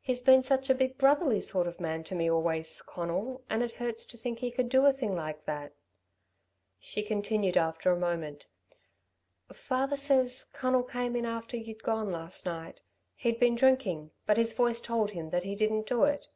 He's 0.00 0.20
been 0.20 0.42
such 0.42 0.68
a 0.68 0.74
big 0.74 0.98
brotherly 0.98 1.40
sort 1.40 1.68
of 1.68 1.78
man 1.78 2.02
to 2.02 2.16
me 2.16 2.28
always, 2.28 2.82
Conal, 2.82 3.44
and 3.48 3.62
it 3.62 3.76
hurts 3.76 4.04
to 4.06 4.16
think 4.18 4.40
he 4.40 4.50
could 4.50 4.68
do 4.68 4.84
a 4.84 4.92
thing 4.92 5.14
like 5.14 5.44
that." 5.44 5.74
She 6.80 7.04
continued 7.04 7.56
after 7.56 7.92
a 7.92 7.96
moment. 7.96 8.48
"Father 9.52 9.96
says, 9.96 10.50
Conal 10.52 10.82
came 10.82 11.14
in 11.14 11.24
after 11.24 11.56
you'd 11.56 11.84
gone 11.84 12.10
last 12.10 12.44
night. 12.46 12.80
He'd 13.14 13.38
been 13.38 13.54
drinking, 13.54 14.10
but 14.26 14.38
his 14.38 14.54
voice 14.54 14.80
told 14.80 15.12
him 15.12 15.30
that 15.30 15.44
he 15.44 15.54
didn't 15.54 15.86
do 15.86 16.02
it. 16.02 16.26